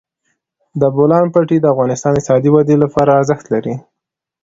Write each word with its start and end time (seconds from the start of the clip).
د 0.81 0.83
بولان 0.95 1.25
پټي 1.33 1.57
د 1.59 1.65
افغانستان 1.73 2.11
د 2.13 2.17
اقتصادي 2.17 2.49
ودې 2.51 2.75
لپاره 2.83 3.11
ارزښت 3.19 3.45
لري. 3.53 3.75